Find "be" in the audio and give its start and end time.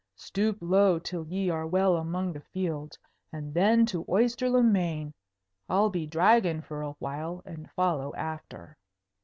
5.91-6.07